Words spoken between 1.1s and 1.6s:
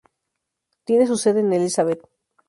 sede en